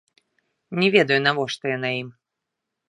Не 0.83 0.87
ведаю, 0.95 1.19
навошта 1.29 1.65
яна 1.77 1.89
ім. 2.03 2.09